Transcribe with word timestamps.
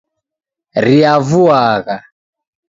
Riavuagha 0.83 1.97